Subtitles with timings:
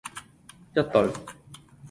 [0.73, 1.13] 一對